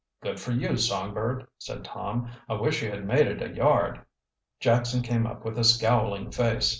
"Good 0.19 0.39
for 0.39 0.51
you, 0.51 0.77
Songbird!" 0.77 1.45
said 1.59 1.83
Tom. 1.83 2.31
"I 2.49 2.55
wish 2.55 2.81
you 2.81 2.89
had 2.89 3.05
made 3.05 3.27
it 3.27 3.39
a 3.39 3.53
yard." 3.53 4.01
Jackson 4.59 5.03
came 5.03 5.27
up 5.27 5.45
with 5.45 5.59
a 5.59 5.63
scowling 5.63 6.31
face. 6.31 6.67